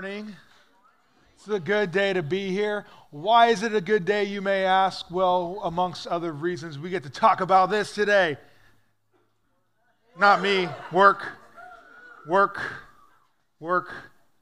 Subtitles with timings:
[0.00, 0.34] morning.
[1.34, 2.86] It's a good day to be here.
[3.10, 5.10] Why is it a good day, you may ask?
[5.10, 8.38] Well, amongst other reasons, we get to talk about this today.
[10.18, 11.26] Not me, work,
[12.26, 12.62] work,
[13.58, 13.92] work.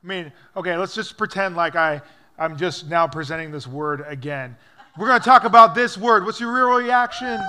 [0.05, 2.03] I mean, okay, let's just pretend like I,
[2.39, 4.57] I'm just now presenting this word again.
[4.97, 6.25] We're going to talk about this word.
[6.25, 7.41] What's your real reaction?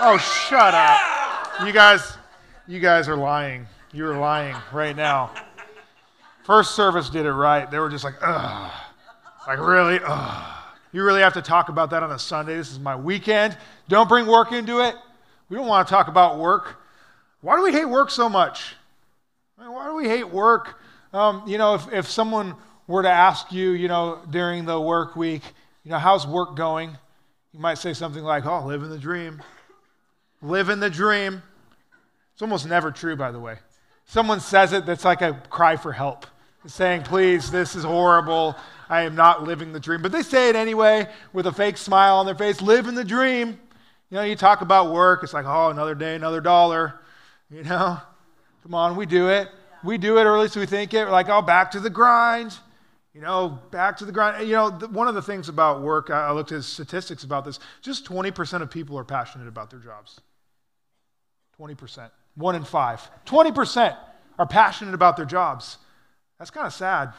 [0.00, 0.18] Oh,
[0.48, 0.98] shut up.
[1.64, 2.18] You guys,
[2.66, 3.68] you guys are lying.
[3.92, 5.30] You're lying right now.
[6.50, 7.70] First service did it right.
[7.70, 8.72] They were just like, ugh.
[9.46, 10.00] Like, really?
[10.04, 10.56] Ugh.
[10.90, 12.56] You really have to talk about that on a Sunday?
[12.56, 13.56] This is my weekend.
[13.88, 14.96] Don't bring work into it.
[15.48, 16.80] We don't want to talk about work.
[17.40, 18.74] Why do we hate work so much?
[19.56, 20.80] I mean, why do we hate work?
[21.12, 22.56] Um, you know, if, if someone
[22.88, 25.42] were to ask you, you know, during the work week,
[25.84, 26.90] you know, how's work going?
[27.52, 29.40] You might say something like, oh, living the dream.
[30.42, 31.44] Living the dream.
[32.32, 33.58] It's almost never true, by the way.
[34.06, 36.26] Someone says it, that's like a cry for help,
[36.66, 38.56] saying, please, this is horrible.
[38.88, 40.02] I am not living the dream.
[40.02, 43.58] But they say it anyway with a fake smile on their face, living the dream.
[44.10, 47.00] You know, you talk about work, it's like, oh, another day, another dollar.
[47.50, 47.98] You know,
[48.62, 49.48] come on, we do it.
[49.82, 51.04] We do it, or at least we think it.
[51.04, 52.56] We're like, oh, back to the grind.
[53.14, 54.46] You know, back to the grind.
[54.46, 58.04] You know, one of the things about work, I looked at statistics about this, just
[58.06, 60.20] 20% of people are passionate about their jobs.
[61.58, 62.10] 20%.
[62.36, 63.08] One in five.
[63.26, 63.96] 20%
[64.38, 65.78] are passionate about their jobs.
[66.40, 67.12] That's kind of sad.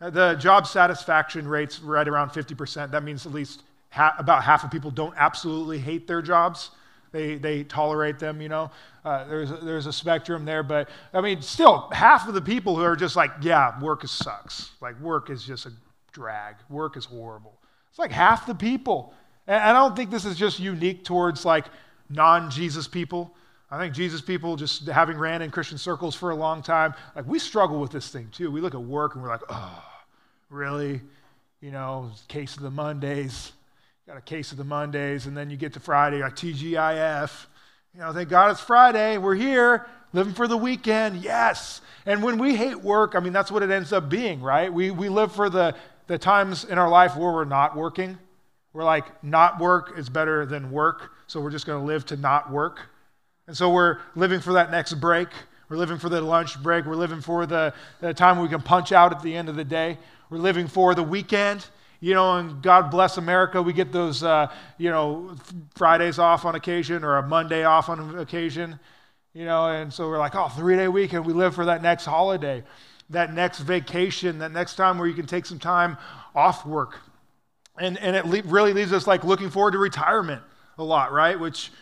[0.00, 2.90] Uh, the job satisfaction rate's right around 50%.
[2.90, 6.70] That means at least ha- about half of people don't absolutely hate their jobs.
[7.12, 8.70] They, they tolerate them, you know.
[9.04, 12.76] Uh, there's, a, there's a spectrum there, but I mean, still, half of the people
[12.76, 14.70] who are just like, yeah, work is sucks.
[14.80, 15.72] Like, work is just a
[16.12, 16.56] drag.
[16.70, 17.58] Work is horrible.
[17.90, 19.12] It's like half the people.
[19.46, 21.66] And I don't think this is just unique towards like
[22.08, 23.34] non Jesus people.
[23.70, 27.26] I think Jesus people, just having ran in Christian circles for a long time, like
[27.26, 28.50] we struggle with this thing too.
[28.50, 29.84] We look at work and we're like, oh,
[30.48, 31.00] really?
[31.60, 33.52] You know, case of the Mondays.
[34.08, 37.46] Got a case of the Mondays, and then you get to Friday, like TGIF.
[37.94, 39.18] You know, thank God it's Friday.
[39.18, 41.22] We're here, living for the weekend.
[41.22, 41.80] Yes.
[42.06, 44.72] And when we hate work, I mean, that's what it ends up being, right?
[44.72, 45.76] We, we live for the,
[46.08, 48.18] the times in our life where we're not working.
[48.72, 52.16] We're like, not work is better than work, so we're just going to live to
[52.16, 52.80] not work.
[53.50, 55.26] And so we're living for that next break.
[55.68, 56.84] We're living for the lunch break.
[56.86, 59.64] We're living for the, the time we can punch out at the end of the
[59.64, 59.98] day.
[60.30, 61.66] We're living for the weekend.
[61.98, 65.34] You know, and God bless America, we get those, uh, you know,
[65.74, 68.78] Fridays off on occasion or a Monday off on occasion.
[69.34, 71.26] You know, and so we're like, oh, three day weekend.
[71.26, 72.62] We live for that next holiday,
[73.08, 75.98] that next vacation, that next time where you can take some time
[76.36, 77.00] off work.
[77.80, 80.40] And, and it le- really leaves us like looking forward to retirement
[80.78, 81.38] a lot, right?
[81.38, 81.72] Which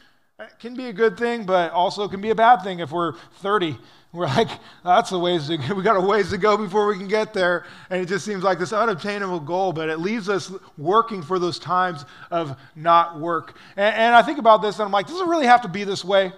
[0.40, 3.14] it can be a good thing, but also can be a bad thing if we're
[3.40, 3.76] 30.
[4.12, 4.48] We're like,
[4.84, 5.74] that's a ways to go.
[5.74, 7.66] We got a ways to go before we can get there.
[7.90, 11.58] And it just seems like this unobtainable goal, but it leaves us working for those
[11.58, 13.56] times of not work.
[13.76, 15.84] And, and I think about this and I'm like, does it really have to be
[15.84, 16.32] this way?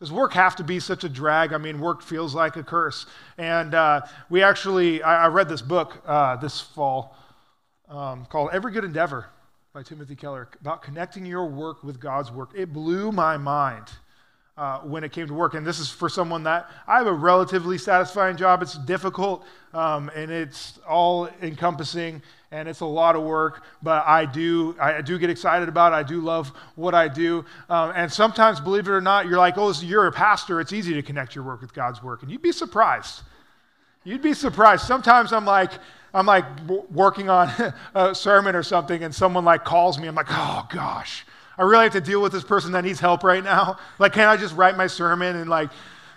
[0.00, 1.52] Does work have to be such a drag?
[1.52, 3.06] I mean, work feels like a curse.
[3.38, 4.00] And uh,
[4.30, 7.16] we actually, I, I, read this book uh, this fall
[7.88, 9.28] um, called Every Good Endeavor
[9.72, 12.50] by Timothy Keller about connecting your work with God's work.
[12.54, 13.86] It blew my mind
[14.58, 15.54] uh, when it came to work.
[15.54, 18.60] And this is for someone that I have a relatively satisfying job.
[18.60, 24.26] It's difficult um, and it's all encompassing and it's a lot of work, but I
[24.26, 25.96] do, I do get excited about it.
[25.96, 27.46] I do love what I do.
[27.70, 30.60] Um, and sometimes, believe it or not, you're like, oh, you're a pastor.
[30.60, 32.20] It's easy to connect your work with God's work.
[32.20, 33.22] And you'd be surprised.
[34.04, 34.84] You'd be surprised.
[34.84, 35.70] Sometimes I'm like,
[36.14, 36.44] I'm like
[36.90, 37.50] working on
[37.94, 40.08] a sermon or something, and someone like calls me.
[40.08, 41.24] I'm like, oh gosh,
[41.56, 43.78] I really have to deal with this person that needs help right now.
[43.98, 45.70] Like, can't I just write my sermon and like,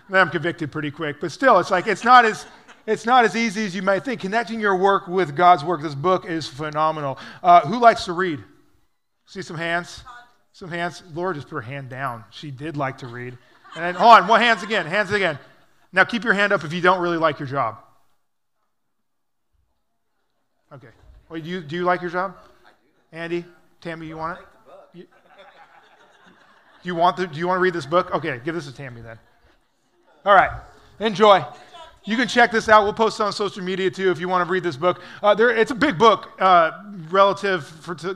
[0.09, 1.17] then I'm convicted pretty quick.
[1.19, 2.45] But still, it's like it's not as
[2.87, 4.21] it's not as easy as you might think.
[4.21, 5.81] Connecting your work with God's work.
[5.81, 7.17] This book is phenomenal.
[7.41, 8.43] Uh, who likes to read?
[9.25, 10.03] See some hands.
[10.53, 11.01] Some hands.
[11.13, 12.23] Laura just put her hand down.
[12.29, 13.37] She did like to read.
[13.75, 14.85] And then, hold on, one hands again.
[14.85, 15.39] Hands again.
[15.95, 17.77] Now keep your hand up if you don't really like your job.
[20.73, 20.89] Okay.
[21.29, 22.35] Well, do you, do you like your job?
[22.65, 23.17] I do.
[23.17, 23.45] Andy,
[23.79, 24.45] Tammy, you want it?
[24.93, 25.07] You, do
[26.83, 28.13] you want the, Do you want to read this book?
[28.13, 29.17] Okay, give this to Tammy then.
[30.25, 30.51] All right.
[30.99, 31.41] Enjoy.
[32.03, 32.83] You can check this out.
[32.83, 35.01] We'll post it on social media too if you want to read this book.
[35.23, 36.71] Uh, there, it's a big book uh,
[37.09, 38.15] relative for, to,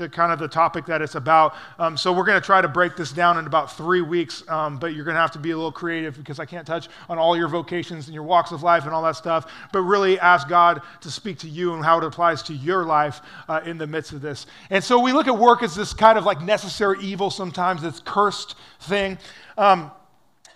[0.00, 1.54] to, kind of the topic that it's about.
[1.78, 4.78] Um, so we're going to try to break this down in about three weeks, um,
[4.78, 7.18] but you're going to have to be a little creative because I can't touch on
[7.18, 10.48] all your vocations and your walks of life and all that stuff, but really ask
[10.48, 13.86] God to speak to you and how it applies to your life uh, in the
[13.86, 14.46] midst of this.
[14.70, 18.00] And so we look at work as this kind of like necessary evil sometimes, this
[18.04, 19.16] cursed thing.
[19.56, 19.92] Um,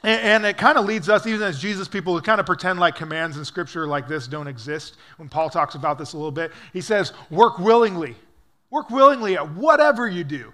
[0.07, 2.95] And, it kind of leads us, even as Jesus people, to kind of pretend like
[2.95, 4.99] commands in Scripture like this don't exist.
[5.17, 8.15] When Paul talks about this a little bit, he says, work willingly.
[8.75, 10.53] Work willingly at whatever you do.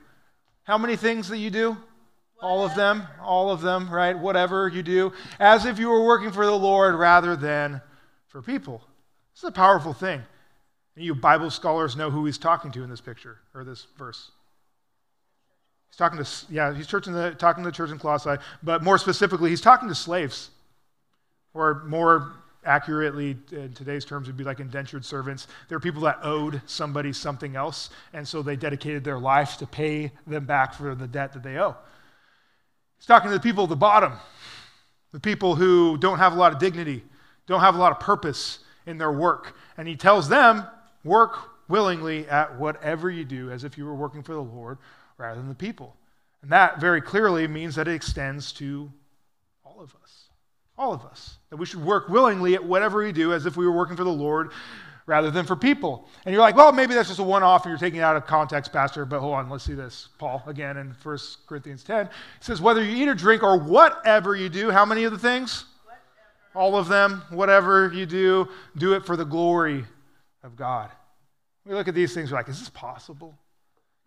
[0.65, 1.79] How many things that you do?
[2.43, 4.19] All of them, all of them, right?
[4.19, 7.81] Whatever you do, as if you were working for the Lord rather than
[8.29, 8.83] for people.
[9.33, 10.21] This is a powerful thing.
[10.97, 14.31] You Bible scholars know who he's talking to in this picture or this verse.
[15.89, 19.49] He's talking to, yeah, he's the, talking to the church in Colossae, but more specifically,
[19.49, 20.51] he's talking to slaves,
[21.55, 22.35] or more
[22.65, 25.47] accurately, in today's terms, would be like indentured servants.
[25.69, 29.67] There are people that owed somebody something else, and so they dedicated their life to
[29.67, 31.77] pay them back for the debt that they owe.
[32.99, 34.13] He's talking to the people at the bottom,
[35.13, 37.03] the people who don't have a lot of dignity,
[37.47, 39.57] don't have a lot of purpose in their work.
[39.77, 40.65] And he tells them,
[41.03, 44.79] work willingly at whatever you do as if you were working for the Lord
[45.17, 45.97] rather than the people.
[46.43, 48.93] And that very clearly means that it extends to
[49.65, 50.20] all of us.
[50.81, 51.37] All of us.
[51.51, 54.05] That we should work willingly at whatever we do as if we were working for
[54.05, 54.51] the Lord
[55.05, 56.09] rather than for people.
[56.25, 58.17] And you're like, well, maybe that's just a one off and you're taking it out
[58.17, 59.05] of context, Pastor.
[59.05, 60.09] But hold on, let's see this.
[60.17, 62.09] Paul, again in 1 Corinthians 10,
[62.41, 65.67] says, whether you eat or drink or whatever you do, how many of the things?
[65.85, 66.03] Whatever.
[66.55, 68.49] All of them, whatever you do,
[68.79, 69.85] do it for the glory
[70.43, 70.91] of God.
[71.67, 73.39] We look at these things, we're like, is this possible?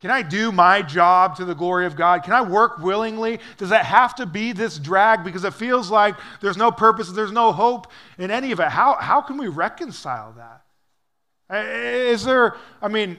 [0.04, 2.24] Can I do my job to the glory of God?
[2.24, 3.40] Can I work willingly?
[3.58, 5.24] Does that have to be this drag?
[5.24, 8.68] Because it feels like there's no purpose, there's no hope in any of it.
[8.68, 11.58] How, how can we reconcile that?
[11.58, 13.18] Is there, I mean,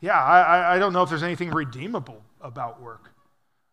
[0.00, 3.12] yeah, I, I don't know if there's anything redeemable about work.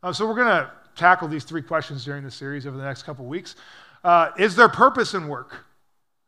[0.03, 3.01] Uh, so we're going to tackle these three questions during the series over the next
[3.01, 3.56] couple weeks.
[4.03, 5.65] Uh, is there purpose in work?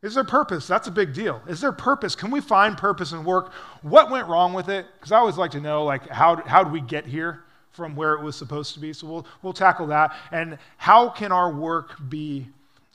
[0.04, 0.66] Is there purpose?
[0.66, 1.40] That's a big deal.
[1.48, 2.14] Is there purpose?
[2.14, 3.54] Can we find purpose in work?
[3.80, 4.84] What went wrong with it?
[4.96, 8.12] Because I always like to know, like, how, how did we get here from where
[8.12, 8.92] it was supposed to be?
[8.92, 10.14] So we'll, we'll tackle that.
[10.30, 12.46] And how can our work be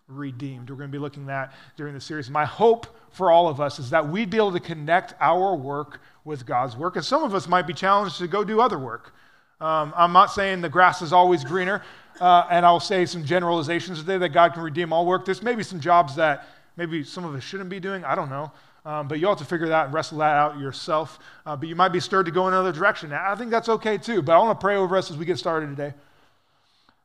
[0.08, 0.70] redeemed?
[0.70, 2.30] We're going to be looking at during the series.
[2.30, 6.02] My hope for all of us is that we'd be able to connect our work
[6.26, 6.96] with God's work.
[6.96, 9.16] And some of us might be challenged to go do other work.
[9.60, 11.82] Um, I'm not saying the grass is always greener,
[12.22, 15.26] uh, and I'll say some generalizations today that God can redeem all work.
[15.26, 16.46] There's maybe some jobs that
[16.80, 18.06] maybe some of us shouldn't be doing.
[18.06, 18.52] I don't know.
[18.86, 21.20] Um, but you have to figure that and wrestle that out yourself.
[21.46, 23.12] Uh, but you might be stirred to go in another direction.
[23.12, 24.22] I think that's okay too.
[24.22, 25.94] But I want to pray over us as we get started today.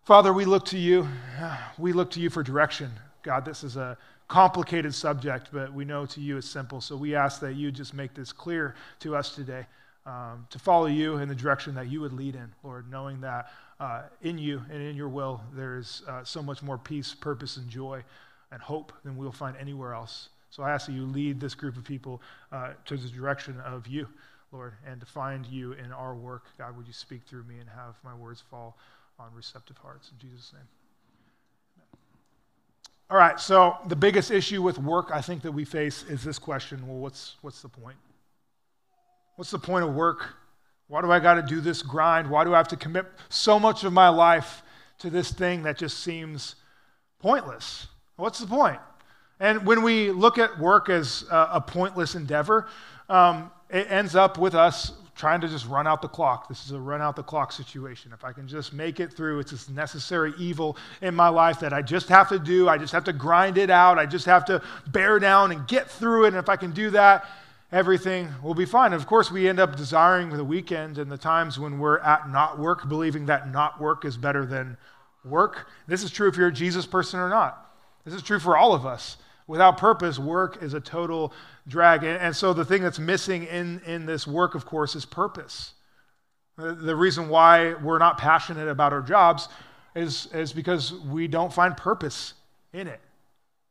[0.04, 1.08] Father, we look to you.
[1.76, 2.92] We look to you for direction.
[3.24, 3.98] God, this is a
[4.28, 6.80] complicated subject, but we know to you it's simple.
[6.80, 9.66] So we ask that you just make this clear to us today
[10.06, 13.50] um, to follow you in the direction that you would lead in, Lord, knowing that
[13.80, 17.56] uh, in you and in your will there is uh, so much more peace, purpose,
[17.56, 18.04] and joy
[18.54, 20.28] and hope than we'll find anywhere else.
[20.48, 22.22] So I ask that you lead this group of people
[22.52, 24.06] uh, to the direction of you,
[24.52, 26.44] Lord, and to find you in our work.
[26.56, 28.78] God, would you speak through me and have my words fall
[29.18, 30.12] on receptive hearts?
[30.12, 30.62] In Jesus' name.
[33.10, 36.38] All right, so the biggest issue with work I think that we face is this
[36.38, 37.96] question well, what's, what's the point?
[39.34, 40.36] What's the point of work?
[40.86, 42.30] Why do I got to do this grind?
[42.30, 44.62] Why do I have to commit so much of my life
[44.98, 46.54] to this thing that just seems
[47.18, 47.88] pointless?
[48.16, 48.78] What's the point?
[49.40, 52.68] And when we look at work as a, pointless endeavor,
[53.08, 56.48] um, it ends up with us trying to just run out the clock.
[56.48, 58.12] This is a run out the clock situation.
[58.12, 61.72] If I can just make it through, it's this necessary evil in my life that
[61.72, 62.68] I just have to do.
[62.68, 63.98] I just have to grind it out.
[63.98, 66.28] I just have to bear down and get through it.
[66.28, 67.26] And if I can do that,
[67.70, 68.92] everything will be fine.
[68.92, 72.30] And of course, we end up desiring the weekend and the times when we're at
[72.30, 74.76] not work, believing that not work is better than
[75.24, 75.68] work.
[75.86, 77.60] This is true if you're a Jesus person or not.
[78.04, 79.16] This is true for all of us.
[79.46, 81.32] Without purpose, work is a total
[81.68, 82.04] drag.
[82.04, 85.74] And, so the thing that's missing in, in this work, of course, is purpose.
[86.56, 89.48] The, the reason why we're not passionate about our jobs
[89.94, 92.34] is, is because we don't find purpose
[92.72, 93.00] in it.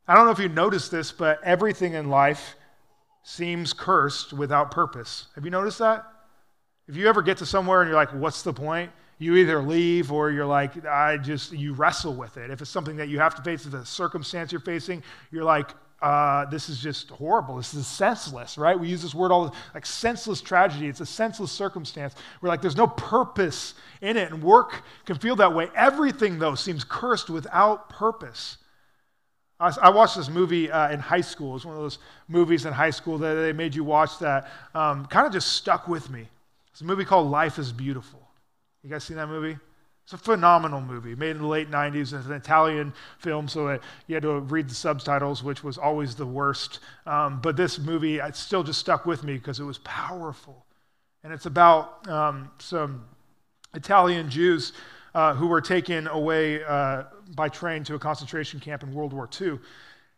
[0.07, 2.55] I don't know if you noticed this, but everything in life
[3.23, 5.27] seems cursed without purpose.
[5.35, 6.05] Have you noticed that?
[6.87, 8.91] If you ever get to somewhere and you're like, what's the point?
[9.17, 12.49] You either leave or you're like, I just, you wrestle with it.
[12.51, 15.43] If it's something that you have to face, if it's a circumstance you're facing, you're
[15.43, 17.55] like, uh, this is just horrible.
[17.55, 18.77] This is senseless, right?
[18.77, 20.87] We use this word all like senseless tragedy.
[20.87, 22.13] It's a senseless circumstance.
[22.41, 24.31] We're like, there's no purpose in it.
[24.31, 25.69] And work can feel that way.
[25.75, 28.57] Everything, though, seems cursed without purpose.
[29.59, 31.51] I, watched this movie uh, in high school.
[31.51, 34.49] It was one of those movies in high school that they made you watch that
[34.75, 36.27] um, kind of just stuck with me.
[36.71, 38.22] It's a movie called Life is Beautiful.
[38.83, 39.57] You guys seen that movie?
[40.03, 42.11] It's a phenomenal movie, made in the late 90s.
[42.13, 46.15] It's an Italian film, so it, you had to read the subtitles, which was always
[46.15, 46.81] the worst.
[47.05, 50.65] Um, but this movie, it still just stuck with me because it was powerful.
[51.23, 53.05] And it's about um, some
[53.73, 54.73] Italian Jews
[55.15, 59.29] uh, who were taken away uh, by train to a concentration camp in World War
[59.39, 59.59] II.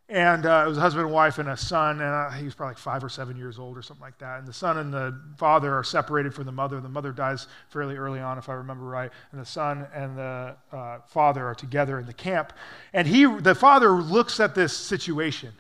[0.08, 2.54] And uh, it was a husband and wife and a son, and uh, he was
[2.54, 4.38] probably like five or seven years old or something like that.
[4.38, 6.80] And the son and the father are separated from the mother.
[6.80, 9.12] The mother dies fairly early on, if I remember right.
[9.32, 12.54] And the son and the uh, father are together in the camp.
[12.94, 15.52] And he, the father looks at this situation,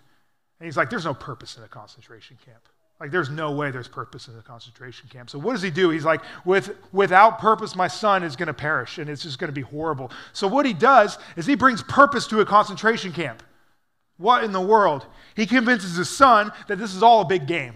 [0.59, 2.69] and he's like, "There's no purpose in a concentration camp.
[2.99, 5.29] Like, there's no way there's purpose in a concentration camp.
[5.29, 5.89] So, what does he do?
[5.89, 9.49] He's like, With, without purpose, my son is going to perish, and it's just going
[9.49, 10.11] to be horrible.
[10.31, 13.43] So, what he does is he brings purpose to a concentration camp.
[14.17, 15.05] What in the world?
[15.35, 17.75] He convinces his son that this is all a big game.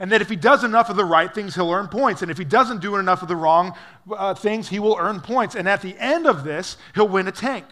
[0.00, 2.22] And that if he does enough of the right things, he'll earn points.
[2.22, 3.74] And if he doesn't do enough of the wrong
[4.10, 5.56] uh, things, he will earn points.
[5.56, 7.64] And at the end of this, he'll win a tank.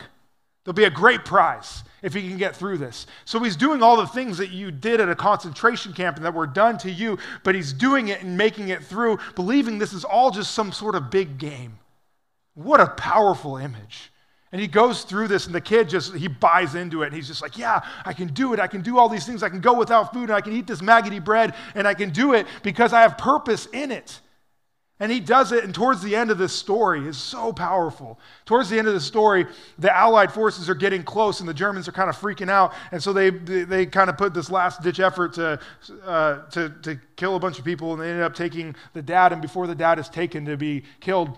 [0.65, 3.07] There'll be a great prize if he can get through this.
[3.25, 6.35] So he's doing all the things that you did at a concentration camp and that
[6.35, 10.05] were done to you, but he's doing it and making it through, believing this is
[10.05, 11.79] all just some sort of big game.
[12.55, 14.11] What a powerful image.
[14.53, 17.07] And he goes through this, and the kid just, he buys into it.
[17.07, 18.61] And he's just like, Yeah, I can do it.
[18.61, 19.43] I can do all these things.
[19.43, 22.11] I can go without food, and I can eat this maggoty bread, and I can
[22.11, 24.21] do it because I have purpose in it.
[24.99, 28.19] And he does it, and towards the end of this story is so powerful.
[28.47, 29.45] Towards the end of the story,
[29.79, 32.73] the Allied forces are getting close, and the Germans are kind of freaking out.
[32.93, 35.61] And so they, they, they kind of put this last ditch effort to,
[36.03, 39.35] uh, to, to kill a bunch of people, and they ended up taking the dad.
[39.35, 41.37] And before the dad is taken to be killed,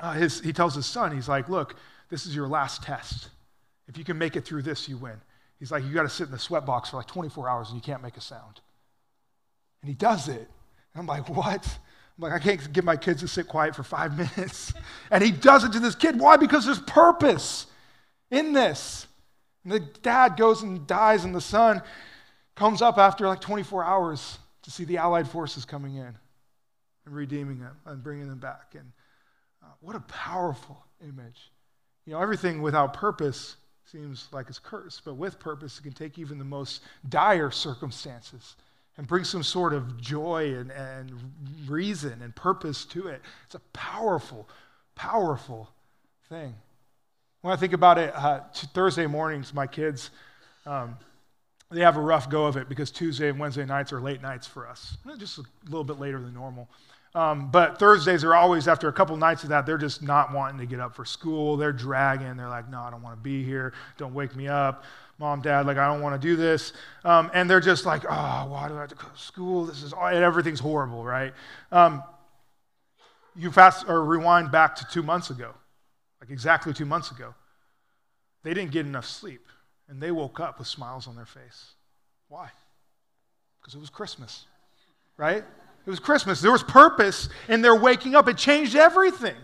[0.00, 1.76] uh, his, he tells his son, He's like, Look,
[2.12, 3.30] this is your last test.
[3.88, 5.18] If you can make it through this, you win.
[5.58, 7.76] He's like, You got to sit in the sweat box for like 24 hours, and
[7.76, 8.60] you can't make a sound.
[9.80, 10.36] And he does it.
[10.36, 11.66] And I'm like, What?
[12.18, 14.74] I'm like, I can't get my kids to sit quiet for five minutes.
[15.10, 16.20] And he does it to this kid.
[16.20, 16.36] Why?
[16.36, 17.66] Because there's purpose
[18.30, 19.06] in this.
[19.64, 21.80] And the dad goes and dies, and the son
[22.56, 26.14] comes up after like 24 hours to see the Allied forces coming in
[27.06, 28.74] and redeeming them and bringing them back.
[28.74, 28.92] And
[29.62, 31.51] uh, what a powerful image.
[32.06, 36.18] You know, everything without purpose seems like it's cursed, but with purpose, it can take
[36.18, 38.56] even the most dire circumstances
[38.96, 41.12] and bring some sort of joy and, and
[41.66, 43.20] reason and purpose to it.
[43.46, 44.48] It's a powerful,
[44.94, 45.68] powerful
[46.28, 46.54] thing.
[47.42, 48.40] When I think about it, uh,
[48.72, 50.10] Thursday mornings, my kids,
[50.66, 50.96] um,
[51.70, 54.46] they have a rough go of it because Tuesday and Wednesday nights are late nights
[54.46, 56.68] for us, just a little bit later than normal.
[57.14, 60.58] Um, but Thursdays are always, after a couple nights of that, they're just not wanting
[60.58, 61.58] to get up for school.
[61.58, 62.36] They're dragging.
[62.36, 63.74] They're like, no, I don't want to be here.
[63.98, 64.84] Don't wake me up
[65.22, 66.72] mom, dad, like, I don't want to do this.
[67.04, 69.66] Um, and they're just like, oh, why do I have to go to school?
[69.66, 71.32] This is, and everything's horrible, right?
[71.70, 72.02] Um,
[73.36, 75.54] you fast or rewind back to two months ago,
[76.20, 77.34] like exactly two months ago.
[78.42, 79.46] They didn't get enough sleep,
[79.88, 81.72] and they woke up with smiles on their face.
[82.28, 82.50] Why?
[83.60, 84.46] Because it was Christmas,
[85.16, 85.44] right?
[85.84, 86.40] It was Christmas.
[86.40, 88.28] There was purpose in their waking up.
[88.28, 89.34] It changed everything.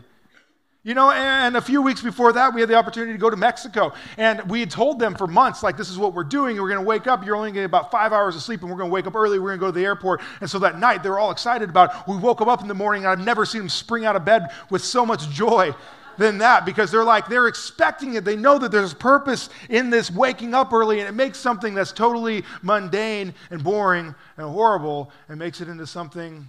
[0.85, 3.37] You know, and a few weeks before that, we had the opportunity to go to
[3.37, 3.93] Mexico.
[4.17, 6.57] And we had told them for months, like, this is what we're doing.
[6.57, 7.27] We're going to wake up.
[7.27, 9.07] You're only going to get about five hours of sleep, and we're going to wake
[9.07, 9.39] up early.
[9.39, 10.23] We're going to go to the airport.
[10.41, 12.11] And so that night, they were all excited about it.
[12.11, 14.25] We woke them up in the morning, and I've never seen them spring out of
[14.25, 15.75] bed with so much joy
[16.19, 18.25] than that because they're like, they're expecting it.
[18.25, 21.93] They know that there's purpose in this waking up early, and it makes something that's
[21.93, 26.47] totally mundane and boring and horrible and makes it into something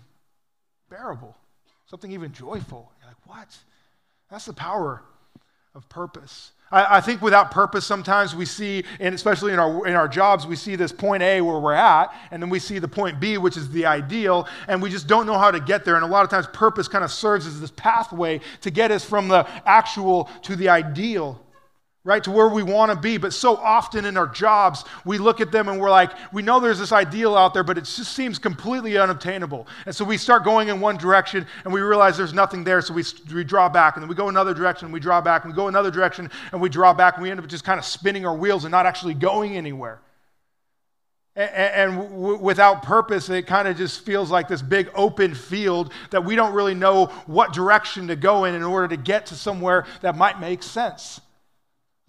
[0.90, 1.38] bearable,
[1.86, 2.92] something even joyful.
[3.00, 3.58] You're like, what?
[4.30, 5.04] That's the power
[5.76, 6.52] of purpose.
[6.72, 10.46] I, I, think without purpose, sometimes we see, and especially in our, in our jobs,
[10.46, 13.38] we see this point A where we're at, and then we see the point B,
[13.38, 15.96] which is the ideal, and we just don't know how to get there.
[15.96, 19.04] And a lot of times, purpose kind of serves as this pathway to get us
[19.04, 21.42] from the actual to the ideal
[22.06, 23.18] right, to where we want to be.
[23.18, 26.60] But so often in our jobs, we look at them and we're like, we know
[26.60, 29.68] there's this ideal out there, but it just seems completely unobtainable.
[29.86, 32.94] And so we start going in one direction and we realize there's nothing there, so
[32.94, 33.04] we,
[33.34, 33.96] we draw back.
[33.96, 36.32] And then we go another direction, and we draw back, and we go another direction,
[36.52, 38.72] and we draw back, and we end up just kind of spinning our wheels and
[38.72, 40.00] not actually going anywhere.
[41.36, 45.92] And, and w- without purpose, it kind of just feels like this big open field
[46.12, 49.36] that we don't really know what direction to go in in order to get to
[49.36, 51.20] somewhere that might make sense.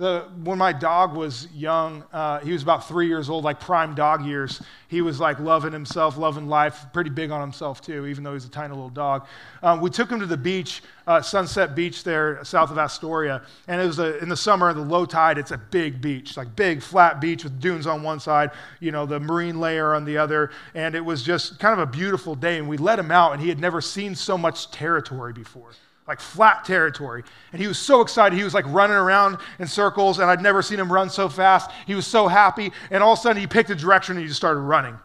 [0.00, 3.94] The, when my dog was young, uh, he was about three years old, like prime
[3.94, 4.62] dog years.
[4.88, 8.46] He was like loving himself, loving life, pretty big on himself too, even though he's
[8.46, 9.26] a tiny little dog.
[9.62, 13.42] Um, we took him to the beach, uh, Sunset Beach there south of Astoria.
[13.68, 16.56] And it was a, in the summer, the low tide, it's a big beach, like
[16.56, 20.16] big flat beach with dunes on one side, you know, the marine layer on the
[20.16, 20.50] other.
[20.74, 22.56] And it was just kind of a beautiful day.
[22.56, 25.72] And we let him out, and he had never seen so much territory before
[26.10, 27.22] like flat territory.
[27.52, 28.36] And he was so excited.
[28.36, 31.70] He was like running around in circles, and I'd never seen him run so fast.
[31.86, 32.72] He was so happy.
[32.90, 34.98] And all of a sudden, he picked a direction and he just started running.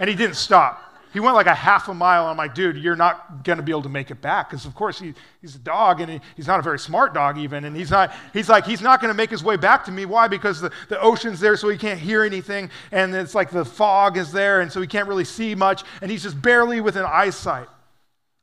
[0.00, 0.82] And he didn't stop.
[1.12, 2.26] He went like a half a mile.
[2.26, 4.50] I'm like, dude, you're not going to be able to make it back.
[4.50, 7.36] Because, of course, he, he's a dog and he, he's not a very smart dog,
[7.38, 7.64] even.
[7.64, 10.06] And he's not, he's like, he's not going to make his way back to me.
[10.06, 10.28] Why?
[10.28, 12.70] Because the, the ocean's there, so he can't hear anything.
[12.90, 15.84] And it's like the fog is there, and so he can't really see much.
[16.00, 17.68] And he's just barely within eyesight.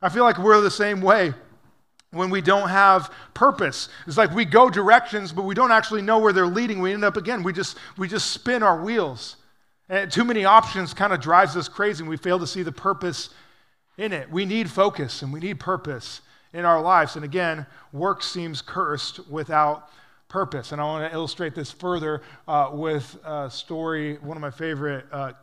[0.02, 1.34] I feel like we're the same way
[2.14, 3.90] when we don't have purpose.
[4.08, 6.80] It's like we go directions, but we don't actually know where they're leading.
[6.80, 9.36] We end up, again, we just, we just spin our wheels.
[9.90, 12.72] And too many options kind of drives us crazy, and we fail to see the
[12.72, 13.30] purpose
[13.98, 14.30] in it.
[14.30, 16.22] We need focus and we need purpose
[16.54, 17.16] in our lives.
[17.16, 19.90] And again, work seems cursed without
[20.30, 20.72] purpose.
[20.72, 25.06] And I want to illustrate this further uh, with a story, one of my favorite
[25.12, 25.34] uh,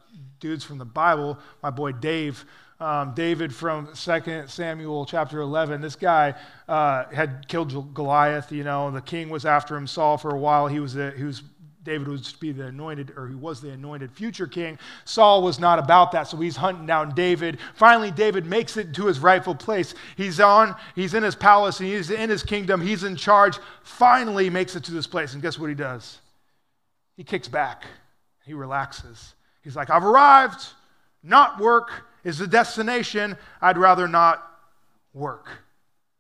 [0.41, 2.45] dudes from the Bible, my boy Dave.
[2.81, 5.83] Um, David from 2 Samuel chapter 11.
[5.83, 6.35] This guy
[6.67, 10.67] uh, had killed Goliath, you know, the king was after him, Saul, for a while.
[10.67, 11.43] He was, a, he was
[11.83, 14.79] David was to be the anointed, or he was the anointed future king.
[15.05, 17.59] Saul was not about that, so he's hunting down David.
[17.75, 19.95] Finally, David makes it to his rightful place.
[20.17, 22.81] He's on, he's in his palace, and he's in his kingdom.
[22.81, 23.59] He's in charge.
[23.83, 26.19] Finally, makes it to this place, and guess what he does?
[27.17, 27.85] He kicks back.
[28.47, 29.35] He relaxes.
[29.63, 30.65] He's like, I've arrived.
[31.23, 33.37] Not work is the destination.
[33.61, 34.47] I'd rather not
[35.13, 35.49] work.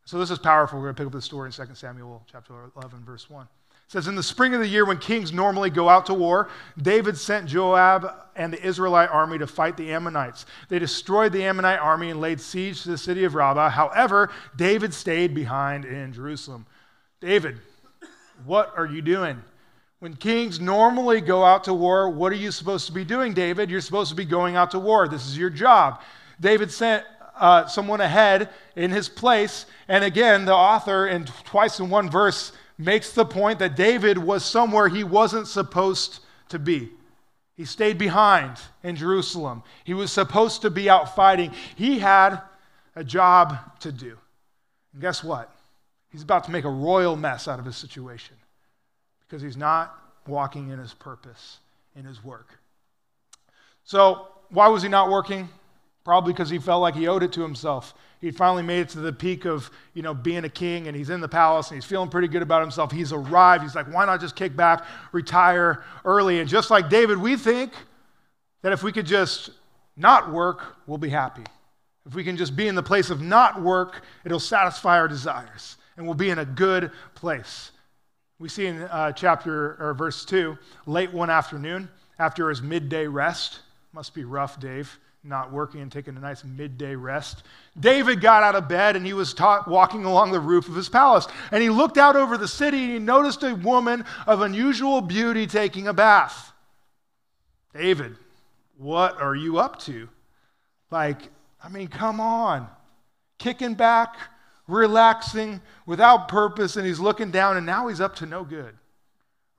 [0.04, 0.78] So this is powerful.
[0.78, 3.49] We're going to pick up the story in 2 Samuel chapter 11, verse 1 It
[3.87, 6.49] says, In the spring of the year when kings normally go out to war,
[6.83, 10.47] David sent Joab and the Israelite army to fight the Ammonites.
[10.69, 13.71] They destroyed the Ammonite army and laid siege to the city of Rabbah.
[13.71, 16.66] However, David stayed behind in Jerusalem.
[17.21, 17.61] David,
[18.45, 19.40] what are you doing?
[20.00, 23.71] When kings normally go out to war, what are you supposed to be doing, David?
[23.71, 25.07] You're supposed to be going out to war.
[25.07, 26.00] This is your job.
[26.40, 27.04] David sent
[27.38, 29.66] uh, someone ahead in his place.
[29.88, 34.42] And again, the author, in twice in one verse, makes the point that David was
[34.42, 36.88] somewhere he wasn't supposed to be.
[37.54, 39.62] He stayed behind in Jerusalem.
[39.85, 41.52] He was supposed to be out fighting.
[41.76, 42.40] He had
[42.97, 44.16] a job to do.
[44.95, 45.54] And guess what?
[46.11, 48.37] He's about to make a royal mess out of his situation
[49.30, 49.96] because he's not
[50.26, 51.58] walking in his purpose,
[51.94, 52.58] in his work.
[53.84, 55.49] So, why was he not working?
[56.04, 57.94] Probably because he felt like he owed it to himself.
[58.20, 61.11] He finally made it to the peak of you know being a king and he's
[61.11, 62.90] in the palace and he's feeling pretty good about himself.
[62.90, 63.62] He's arrived.
[63.62, 66.40] He's like why not just kick back retire early?
[66.40, 67.72] And just like david we think
[68.62, 69.50] that if we could just
[69.96, 71.44] not work we'll be happy.
[72.07, 75.76] If we can just be in the place of not work it'll satisfy our desires
[75.96, 77.70] and we'll be in a good place
[78.40, 83.61] we see in uh, chapter or verse 2 late one afternoon after his midday rest
[83.92, 87.42] must be rough dave not working and taking a nice midday rest.
[87.79, 90.88] David got out of bed and he was ta- walking along the roof of his
[90.88, 91.26] palace.
[91.53, 95.46] And he looked out over the city and he noticed a woman of unusual beauty
[95.46, 96.53] taking a bath.
[97.74, 98.16] David,
[98.79, 100.09] what are you up to?
[100.90, 101.29] Like,
[101.62, 102.66] I mean, come on.
[103.38, 104.16] Kicking back,
[104.70, 108.74] relaxing, without purpose, and he's looking down, and now he's up to no good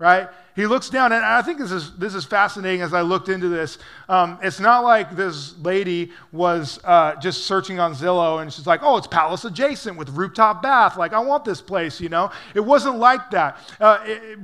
[0.01, 0.29] right?
[0.55, 3.49] He looks down, and I think this is, this is fascinating as I looked into
[3.49, 3.77] this.
[4.09, 8.79] Um, it's not like this lady was uh, just searching on Zillow and she's like,
[8.81, 10.97] oh, it's palace adjacent with rooftop bath.
[10.97, 12.31] Like, I want this place, you know?
[12.55, 13.59] It wasn't like that.
[13.79, 14.39] Uh, it,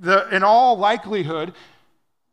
[0.00, 1.54] the, in all likelihood,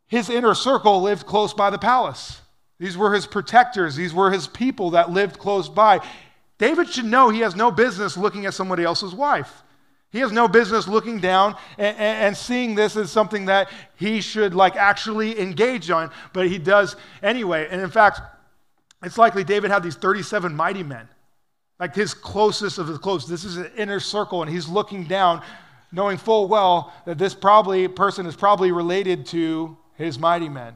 [0.08, 2.40] his inner circle lived close by the palace.
[2.80, 6.00] These were his protectors, these were his people that lived close by.
[6.62, 9.64] David should know he has no business looking at somebody else's wife.
[10.12, 14.54] He has no business looking down and, and, seeing this as something that he should
[14.54, 17.66] like actually engage on, but he does anyway.
[17.68, 18.20] And in fact,
[19.02, 21.08] it's likely David had these 37 mighty men,
[21.80, 23.26] like his closest of his close.
[23.26, 25.42] This is an inner circle, and he's looking down,
[25.90, 30.74] knowing full well that this probably person is probably related to his mighty men.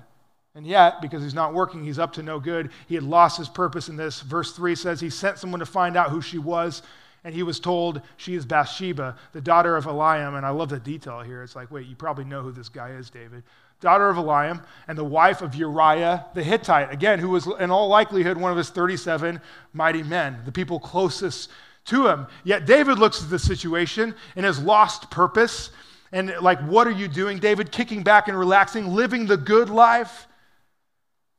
[0.57, 2.71] And yet, because he's not working, he's up to no good.
[2.89, 4.23] He had lost his purpose in this.
[4.23, 6.83] Verse 3 says he sent someone to find out who she was
[7.25, 10.37] and he was told she is Bathsheba, the daughter of Eliam.
[10.37, 11.43] And I love the detail here.
[11.43, 13.43] It's like, wait, you probably know who this guy is, David.
[13.81, 17.89] Daughter of Eliam, and the wife of Uriah the Hittite, again, who was in all
[17.89, 19.41] likelihood one of his 37
[19.75, 21.51] mighty men, the people closest
[21.87, 22.29] to him.
[22.45, 25.71] Yet David looks at the situation and his lost purpose.
[26.13, 27.73] And like, what are you doing, David?
[27.73, 30.29] Kicking back and relaxing, living the good life.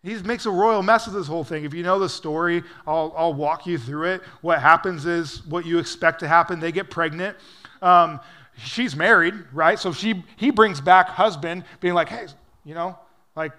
[0.04, 1.66] He makes a royal mess of this whole thing.
[1.66, 4.22] If you know the story, I'll, I'll walk you through it.
[4.42, 6.60] What happens is what you expect to happen.
[6.60, 7.36] They get pregnant.
[7.82, 8.20] Um,
[8.58, 9.78] she's married, right?
[9.78, 12.28] So she, he brings back husband, being like, hey,
[12.64, 12.98] you know,
[13.36, 13.52] like,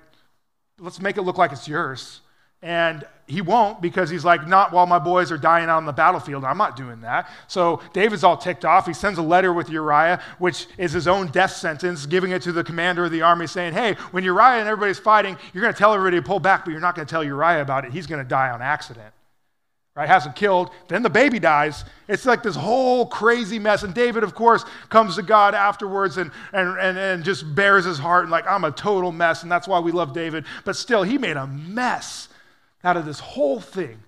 [0.79, 2.21] let's make it look like it's yours.
[2.63, 5.93] And he won't because he's like, not while my boys are dying out on the
[5.93, 6.45] battlefield.
[6.45, 7.29] I'm not doing that.
[7.47, 8.87] So David's all ticked off.
[8.87, 12.53] He sends a letter with Uriah, which is his own death sentence, giving it to
[12.53, 15.79] the commander of the army, saying, Hey, when Uriah and everybody's fighting, you're going to
[15.79, 17.93] tell everybody to pull back, but you're not going to tell Uriah about it.
[17.93, 19.13] He's going to die on accident.
[19.95, 20.09] Right?
[20.09, 20.71] Hasn't killed.
[20.87, 21.85] Then the baby dies.
[22.07, 23.83] It's like this whole crazy mess.
[23.83, 27.99] And David, of course, comes to God afterwards and, and, and, and just bears his
[27.99, 29.43] heart and, like, I'm a total mess.
[29.43, 30.45] And that's why we love David.
[30.65, 32.29] But still, he made a mess
[32.85, 33.99] out of this whole thing.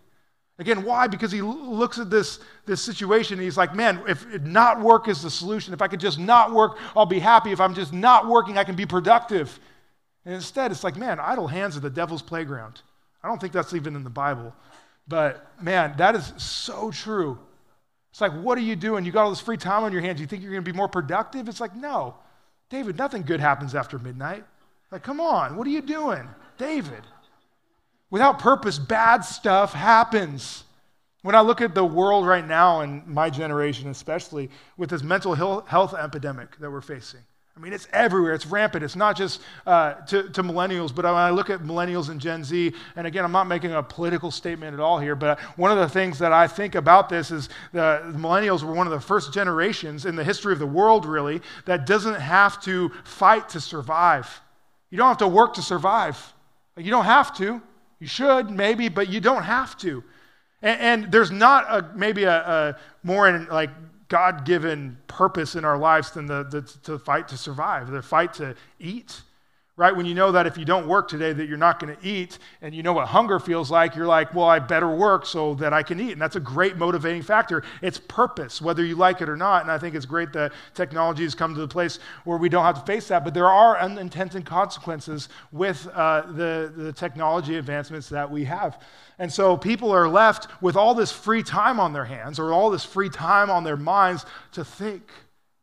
[0.58, 1.06] Again, why?
[1.06, 5.22] Because he looks at this, this situation and he's like, man, if not work is
[5.22, 7.50] the solution, if I could just not work, I'll be happy.
[7.50, 9.58] If I'm just not working, I can be productive.
[10.26, 12.82] And instead, it's like, man, idle hands are the devil's playground.
[13.22, 14.54] I don't think that's even in the Bible.
[15.08, 17.38] But man, that is so true.
[18.10, 19.06] It's like, what are you doing?
[19.06, 20.20] You got all this free time on your hands.
[20.20, 21.48] You think you're going to be more productive?
[21.48, 22.16] It's like, no.
[22.68, 24.44] David, nothing good happens after midnight.
[24.90, 26.28] Like, come on, what are you doing?
[26.58, 27.02] David.
[28.10, 30.64] Without purpose, bad stuff happens.
[31.22, 35.34] When I look at the world right now, and my generation especially, with this mental
[35.34, 37.20] health epidemic that we're facing,
[37.56, 38.32] I mean, it's everywhere.
[38.32, 38.84] It's rampant.
[38.84, 42.42] It's not just uh, to, to, millennials, but when I look at millennials and Gen
[42.42, 45.76] Z, and again, I'm not making a political statement at all here, but one of
[45.76, 49.34] the things that I think about this is the, millennials were one of the first
[49.34, 54.40] generations in the history of the world, really, that doesn't have to fight to survive.
[54.88, 56.32] You don't have to work to survive.
[56.78, 57.60] You don't have to.
[58.00, 60.02] You should, maybe, but you don't have to.
[60.62, 63.70] And, and there's not a, maybe a, a more in, like
[64.08, 68.34] God given purpose in our lives than the, the, to fight to survive, the fight
[68.34, 69.22] to eat
[69.80, 69.96] right?
[69.96, 72.38] When you know that if you don't work today that you're not going to eat
[72.60, 75.72] and you know what hunger feels like, you're like, well, I better work so that
[75.72, 76.12] I can eat.
[76.12, 77.62] And that's a great motivating factor.
[77.80, 79.62] It's purpose, whether you like it or not.
[79.62, 82.62] And I think it's great that technology has come to the place where we don't
[82.62, 83.24] have to face that.
[83.24, 88.82] But there are unintended consequences with uh, the, the technology advancements that we have.
[89.18, 92.68] And so people are left with all this free time on their hands or all
[92.68, 95.10] this free time on their minds to think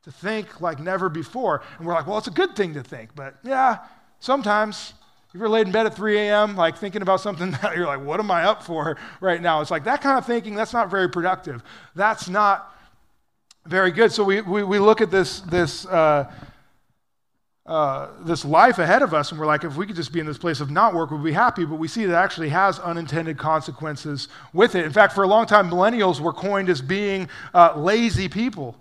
[0.08, 1.62] to think like never before.
[1.78, 3.80] And we're like, well, it's a good thing to think, but yeah,
[4.20, 4.94] Sometimes,
[5.34, 8.02] if you're laid in bed at 3 a.m., like thinking about something that you're like,
[8.02, 9.62] what am I up for right now?
[9.62, 11.64] It's like that kind of thinking, that's not very productive.
[11.96, 12.74] That's not
[13.66, 14.12] very good.
[14.12, 16.32] So we, we, we look at this, this, uh,
[17.68, 20.26] uh, this life ahead of us, and we're like, if we could just be in
[20.26, 21.66] this place of not work, we'd be happy.
[21.66, 24.86] But we see that actually has unintended consequences with it.
[24.86, 28.78] In fact, for a long time, millennials were coined as being uh, lazy people.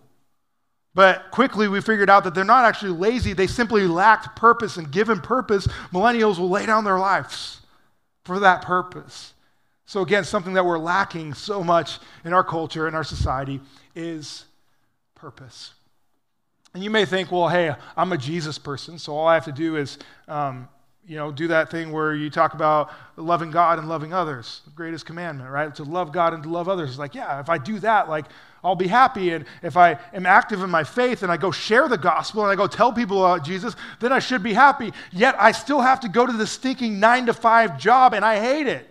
[0.97, 4.79] But quickly we figured out that they're not actually lazy, they simply lacked purpose.
[4.79, 7.61] And given purpose, millennials will lay down their lives
[8.25, 9.35] for that purpose.
[9.85, 13.61] So, again, something that we're lacking so much in our culture, in our society,
[13.95, 14.47] is
[15.15, 15.75] purpose.
[16.73, 19.53] And you may think, well, hey, I'm a Jesus person, so all I have to
[19.53, 20.67] do is, um,
[21.07, 24.73] you know, do that thing where you talk about loving God and loving others, the
[24.73, 25.73] greatest commandment, right?
[25.77, 26.91] To love God and to love others.
[26.91, 28.27] It's like, yeah, if I do that, like,
[28.65, 29.31] I'll be happy.
[29.33, 32.51] And if I am active in my faith and I go share the gospel and
[32.51, 34.93] I go tell people about Jesus, then I should be happy.
[35.13, 38.41] Yet I still have to go to the stinking nine to five job and I
[38.41, 38.91] hate it.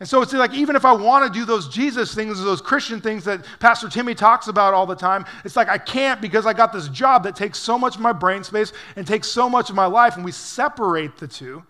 [0.00, 3.00] And so it's like, even if I want to do those Jesus things, those Christian
[3.00, 6.52] things that Pastor Timmy talks about all the time, it's like I can't because I
[6.52, 9.70] got this job that takes so much of my brain space and takes so much
[9.70, 11.62] of my life, and we separate the two.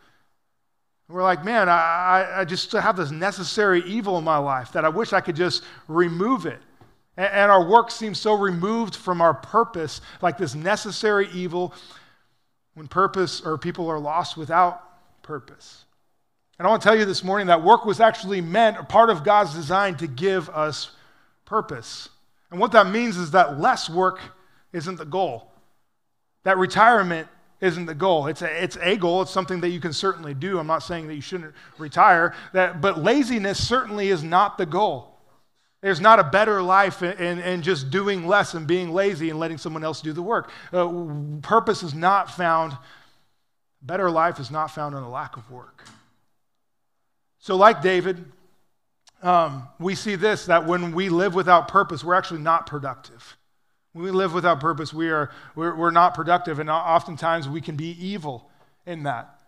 [1.08, 4.88] We're like, man, I, I just have this necessary evil in my life that I
[4.88, 6.60] wish I could just remove it.
[7.18, 11.74] And, and our work seems so removed from our purpose, like this necessary evil
[12.72, 15.83] when purpose or people are lost without purpose.
[16.58, 19.10] And I want to tell you this morning that work was actually meant, a part
[19.10, 20.90] of God's design to give us
[21.44, 22.08] purpose.
[22.50, 24.20] And what that means is that less work
[24.72, 25.50] isn't the goal.
[26.44, 27.28] That retirement
[27.60, 28.26] isn't the goal.
[28.26, 29.22] It's a, it's a goal.
[29.22, 30.58] It's something that you can certainly do.
[30.58, 35.10] I'm not saying that you shouldn't retire, that, but laziness certainly is not the goal.
[35.80, 39.58] There's not a better life in, in, just doing less and being lazy and letting
[39.58, 40.50] someone else do the work.
[40.72, 40.88] Uh,
[41.42, 42.74] purpose is not found,
[43.82, 45.84] better life is not found in a lack of work.
[47.44, 48.24] So, like David,
[49.22, 53.36] um, we see this that when we live without purpose, we're actually not productive.
[53.92, 57.76] When we live without purpose, we are, we're, we're not productive, and oftentimes we can
[57.76, 58.48] be evil
[58.86, 59.38] in that.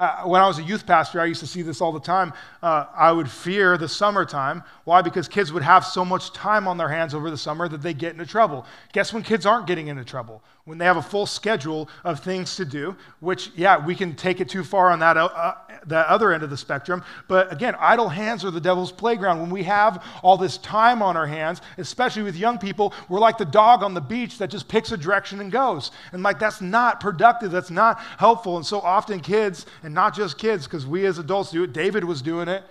[0.00, 2.32] Uh, when I was a youth pastor, I used to see this all the time.
[2.62, 4.64] Uh, I would fear the summertime.
[4.84, 5.02] Why?
[5.02, 7.92] Because kids would have so much time on their hands over the summer that they
[7.92, 8.64] get into trouble.
[8.94, 10.42] Guess when kids aren't getting into trouble?
[10.64, 14.40] When they have a full schedule of things to do, which, yeah, we can take
[14.40, 17.02] it too far on that uh, the other end of the spectrum.
[17.26, 19.40] But again, idle hands are the devil's playground.
[19.40, 23.38] When we have all this time on our hands, especially with young people, we're like
[23.38, 25.90] the dog on the beach that just picks a direction and goes.
[26.12, 28.56] And like that's not productive, that's not helpful.
[28.56, 32.04] And so often kids, and not just kids, because we as adults do it, David
[32.04, 32.62] was doing it,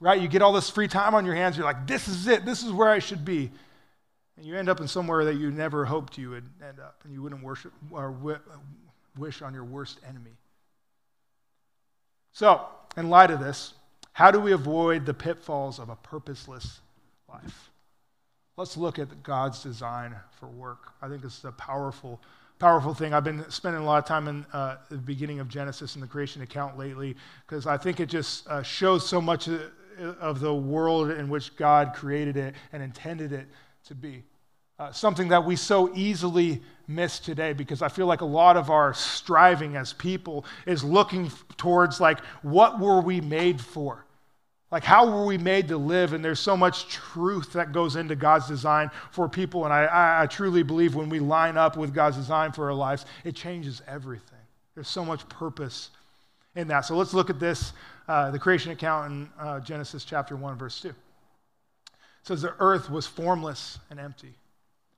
[0.00, 0.18] right?
[0.18, 2.62] You get all this free time on your hands, you're like, this is it, this
[2.62, 3.50] is where I should be.
[4.36, 7.12] And you end up in somewhere that you never hoped you would end up, and
[7.12, 8.14] you wouldn't worship or
[9.16, 10.36] wish on your worst enemy.
[12.32, 13.72] So, in light of this,
[14.12, 16.80] how do we avoid the pitfalls of a purposeless
[17.28, 17.70] life?
[18.56, 20.92] Let's look at God's design for work.
[21.02, 22.20] I think this is a powerful,
[22.58, 23.12] powerful thing.
[23.12, 26.06] I've been spending a lot of time in uh, the beginning of Genesis and the
[26.06, 29.48] creation account lately because I think it just uh, shows so much
[29.98, 33.46] of the world in which God created it and intended it
[33.86, 34.24] to be.
[34.78, 38.68] Uh, something that we so easily miss today because I feel like a lot of
[38.68, 44.04] our striving as people is looking towards like what were we made for?
[44.70, 46.12] Like how were we made to live?
[46.12, 49.64] And there's so much truth that goes into God's design for people.
[49.64, 53.06] And I, I truly believe when we line up with God's design for our lives,
[53.24, 54.36] it changes everything.
[54.74, 55.90] There's so much purpose
[56.54, 56.80] in that.
[56.80, 57.72] So let's look at this,
[58.08, 60.92] uh, the creation account in uh, Genesis chapter 1, verse 2.
[62.26, 64.34] Says the earth was formless and empty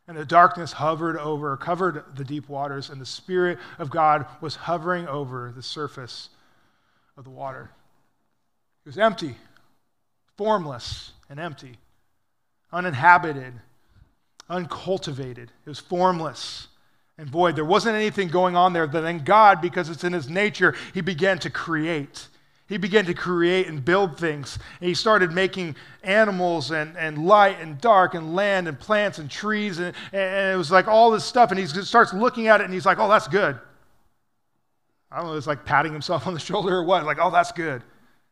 [0.09, 4.57] and the darkness hovered over, covered the deep waters, and the Spirit of God was
[4.57, 6.31] hovering over the surface
[7.19, 7.71] of the water.
[8.85, 9.37] It was empty,
[10.39, 11.77] formless, and empty,
[12.73, 13.53] uninhabited,
[14.49, 15.53] uncultivated.
[15.67, 16.69] It was formless
[17.19, 17.55] and void.
[17.55, 21.03] There wasn't anything going on there, but then God, because it's in his nature, he
[21.03, 22.29] began to create
[22.69, 24.59] he began to create and build things.
[24.81, 29.31] And he started making animals and, and light and dark and land and plants and
[29.31, 29.79] trees.
[29.79, 31.51] And, and it was like all this stuff.
[31.51, 33.59] And he starts looking at it and he's like, oh, that's good.
[35.11, 37.05] I don't know, it's like patting himself on the shoulder or what.
[37.05, 37.83] Like, oh, that's good.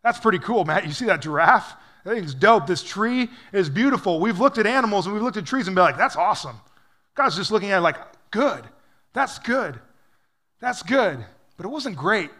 [0.04, 0.86] That's pretty cool, Matt.
[0.86, 1.74] You see that giraffe?
[2.04, 2.66] That thing's dope.
[2.66, 4.20] This tree is beautiful.
[4.20, 6.60] We've looked at animals and we've looked at trees and been like, that's awesome.
[7.14, 7.96] God's just looking at it like,
[8.30, 8.64] good.
[9.14, 9.80] That's good.
[10.60, 11.24] That's good.
[11.56, 12.30] But it wasn't great.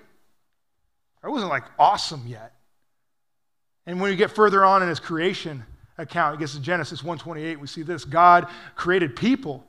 [1.27, 2.55] It wasn't like awesome yet.
[3.85, 5.65] And when we get further on in his creation
[5.99, 8.05] account, it gets to Genesis 128, we see this.
[8.05, 9.65] God created people,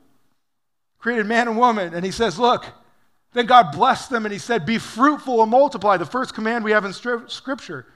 [0.98, 2.64] created man and woman, and he says, Look,
[3.32, 5.96] then God blessed them and he said, Be fruitful and multiply.
[5.96, 7.86] The first command we have in Scripture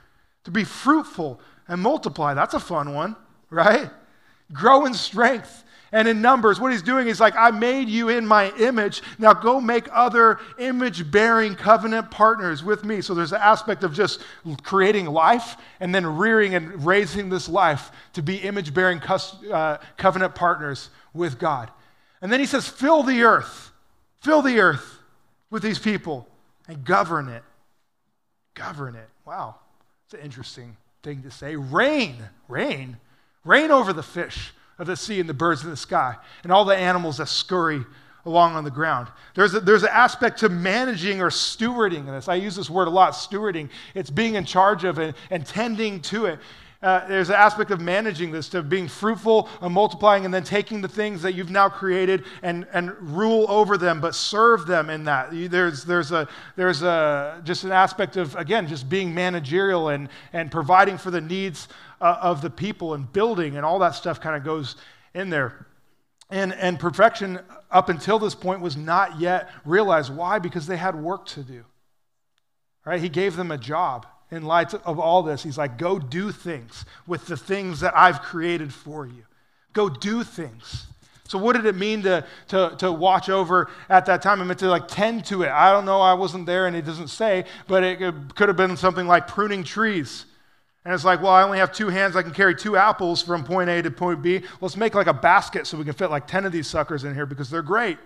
[0.43, 2.33] to be fruitful and multiply.
[2.33, 3.15] That's a fun one,
[3.49, 3.89] right?
[4.51, 5.62] Grow in strength
[5.93, 9.03] and in Numbers, what he's doing is like, I made you in my image.
[9.19, 12.99] Now go make other image bearing covenant partners with me.
[13.01, 14.19] So there's an aspect of just
[14.63, 20.33] creating life and then rearing and raising this life to be image bearing uh, covenant
[20.33, 21.69] partners with God.
[22.23, 23.71] And then he says, fill the earth,
[24.19, 24.97] fill the earth
[25.51, 26.27] with these people
[26.67, 27.43] and govern it.
[28.55, 29.09] Govern it.
[29.25, 29.57] Wow.
[30.05, 31.55] It's an interesting thing to say.
[31.55, 32.15] Reign,
[32.47, 32.97] reign,
[33.45, 36.65] reign over the fish of the sea and the birds in the sky and all
[36.65, 37.83] the animals that scurry
[38.25, 39.09] along on the ground.
[39.35, 42.27] There's, a, there's an aspect to managing or stewarding this.
[42.27, 43.69] I use this word a lot stewarding.
[43.93, 46.39] It's being in charge of it and tending to it.
[46.81, 50.81] Uh, there's an aspect of managing this, to being fruitful and multiplying, and then taking
[50.81, 55.05] the things that you've now created and, and rule over them, but serve them in
[55.05, 55.29] that.
[55.31, 60.51] There's, there's, a, there's a, just an aspect of, again, just being managerial and, and
[60.51, 61.69] providing for the needs
[62.03, 64.75] uh, of the people and building and all that stuff kind of goes
[65.13, 65.65] in there.
[66.29, 67.39] And, and perfection
[67.71, 70.13] up until this point was not yet realized.
[70.13, 70.37] Why?
[70.37, 71.63] Because they had work to do.
[72.85, 72.99] Right?
[72.99, 75.43] He gave them a job in light of all this.
[75.43, 79.23] He's like, go do things with the things that I've created for you.
[79.71, 80.87] Go do things.
[81.25, 84.41] So, what did it mean to, to, to watch over at that time?
[84.41, 85.49] I meant to like tend to it.
[85.49, 87.99] I don't know, I wasn't there and it doesn't say, but it
[88.35, 90.25] could have been something like pruning trees
[90.85, 92.15] and it's like, well, I only have two hands.
[92.15, 94.41] I can carry two apples from point A to point B.
[94.59, 97.13] Let's make like a basket so we can fit like 10 of these suckers in
[97.13, 97.97] here because they're great.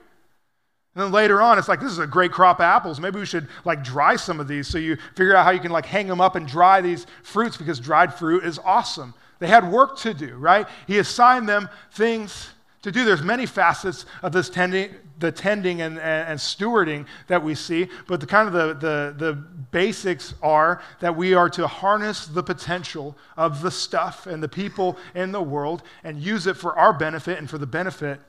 [0.94, 3.00] And then later on, it's like, this is a great crop of apples.
[3.00, 5.72] Maybe we should like dry some of these so you figure out how you can
[5.72, 9.14] like hang them up and dry these fruits because dried fruit is awesome.
[9.40, 10.68] They had work to do, right?
[10.86, 12.50] He assigned them things
[12.88, 13.06] to do.
[13.06, 17.90] There's many facets of this tending, the tending and, and, and, stewarding that we see,
[18.08, 22.42] but the kind of the, the, the basics are that we are to harness the
[22.42, 26.94] potential of the stuff and the people in the world and use it for our
[26.94, 28.20] benefit and for the benefit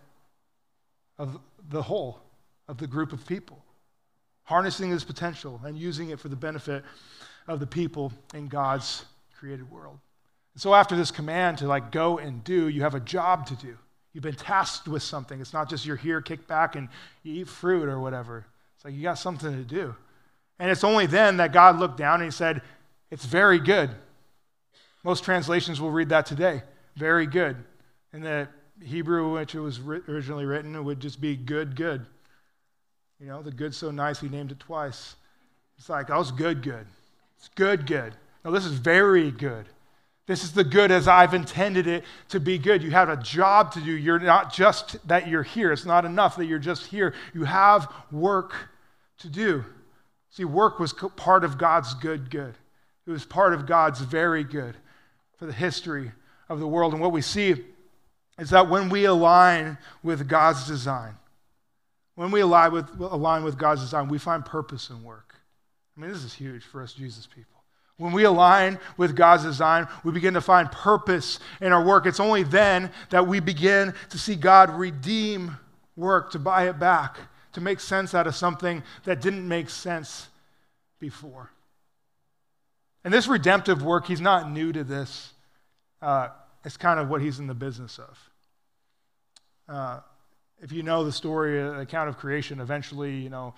[1.18, 2.20] of the whole
[2.66, 3.64] of the group of people.
[4.42, 6.84] Harnessing this potential and using it for the benefit
[7.46, 9.04] of the people in God's
[9.38, 9.98] created world.
[10.56, 13.78] So after this command to like go and do, you have a job to do.
[14.18, 15.40] You've been tasked with something.
[15.40, 16.88] It's not just you're here, kick back, and
[17.22, 18.44] you eat fruit or whatever.
[18.74, 19.94] It's like you got something to do.
[20.58, 22.62] And it's only then that God looked down and he said,
[23.12, 23.90] It's very good.
[25.04, 26.64] Most translations will read that today.
[26.96, 27.58] Very good.
[28.12, 28.48] In the
[28.82, 32.04] Hebrew, which it was originally written, it would just be good, good.
[33.20, 35.14] You know, the good so nice, he named it twice.
[35.78, 36.88] It's like, oh, it's good, good.
[37.36, 38.14] It's good, good.
[38.44, 39.66] No, this is very good.
[40.28, 42.82] This is the good as I've intended it to be good.
[42.82, 43.90] You have a job to do.
[43.90, 45.72] You're not just that you're here.
[45.72, 47.14] It's not enough that you're just here.
[47.32, 48.52] You have work
[49.20, 49.64] to do.
[50.28, 52.54] See, work was part of God's good, good.
[53.06, 54.76] It was part of God's very good
[55.38, 56.12] for the history
[56.50, 56.92] of the world.
[56.92, 57.64] And what we see
[58.38, 61.14] is that when we align with God's design,
[62.16, 65.36] when we align with, align with God's design, we find purpose in work.
[65.96, 67.57] I mean, this is huge for us Jesus people.
[67.98, 72.06] When we align with God's design, we begin to find purpose in our work.
[72.06, 75.56] It's only then that we begin to see God redeem
[75.96, 77.18] work, to buy it back,
[77.54, 80.28] to make sense out of something that didn't make sense
[81.00, 81.50] before.
[83.02, 85.32] And this redemptive work, he's not new to this.
[86.00, 86.28] Uh,
[86.64, 88.30] it's kind of what he's in the business of.
[89.68, 90.00] Uh,
[90.62, 93.54] if you know the story, the account of creation, eventually, you know,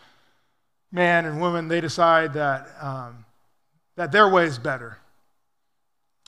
[0.90, 2.68] man and woman, they decide that.
[2.80, 3.26] Um,
[4.00, 4.96] that their way is better.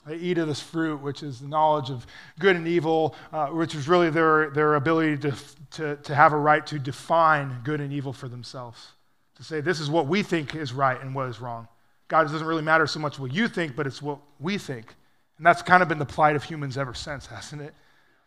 [0.05, 2.05] They eat of this fruit, which is the knowledge of
[2.37, 5.35] good and evil, uh, which is really their, their ability to,
[5.71, 8.89] to, to have a right to define good and evil for themselves.
[9.37, 11.67] To say, this is what we think is right and what is wrong.
[12.09, 14.93] God it doesn't really matter so much what you think, but it's what we think.
[15.37, 17.73] And that's kind of been the plight of humans ever since, hasn't it?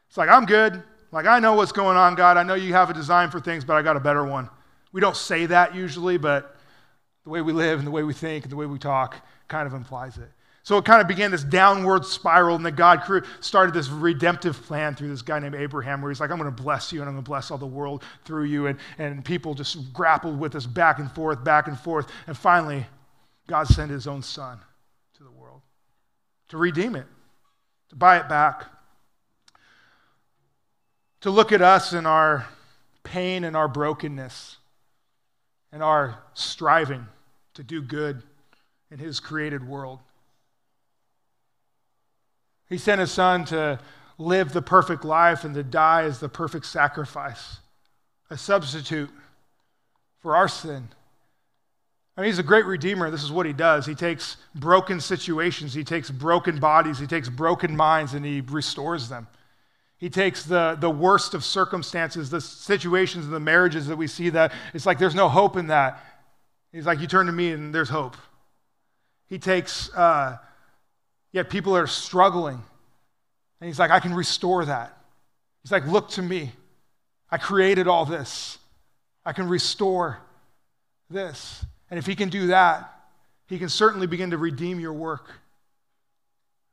[0.08, 0.82] It's like, I'm good.
[1.12, 2.36] Like, I know what's going on, God.
[2.36, 4.50] I know you have a design for things, but I got a better one.
[4.90, 6.55] We don't say that usually, but
[7.26, 9.16] the way we live and the way we think and the way we talk
[9.48, 10.30] kind of implies it.
[10.62, 13.02] So it kind of began this downward spiral, and then God
[13.40, 16.62] started this redemptive plan through this guy named Abraham, where he's like, I'm going to
[16.62, 18.68] bless you, and I'm going to bless all the world through you.
[18.68, 22.10] And, and people just grappled with this back and forth, back and forth.
[22.28, 22.86] And finally,
[23.48, 24.58] God sent his own son
[25.16, 25.62] to the world
[26.48, 27.06] to redeem it,
[27.88, 28.66] to buy it back,
[31.22, 32.46] to look at us and our
[33.02, 34.58] pain and our brokenness
[35.72, 37.06] and our striving
[37.56, 38.22] to do good
[38.90, 39.98] in his created world.
[42.68, 43.78] He sent his son to
[44.18, 47.58] live the perfect life and to die as the perfect sacrifice,
[48.30, 49.10] a substitute
[50.20, 50.88] for our sin.
[52.16, 53.10] I mean, he's a great redeemer.
[53.10, 53.84] This is what he does.
[53.84, 59.08] He takes broken situations, he takes broken bodies, he takes broken minds, and he restores
[59.08, 59.26] them.
[59.98, 64.30] He takes the, the worst of circumstances, the situations and the marriages that we see
[64.30, 66.02] that it's like there's no hope in that.
[66.76, 68.18] He's like, You turn to me and there's hope.
[69.28, 70.36] He takes, uh,
[71.32, 72.62] yet people are struggling.
[73.60, 74.94] And he's like, I can restore that.
[75.62, 76.52] He's like, Look to me.
[77.30, 78.58] I created all this.
[79.24, 80.18] I can restore
[81.08, 81.64] this.
[81.90, 82.92] And if he can do that,
[83.48, 85.30] he can certainly begin to redeem your work.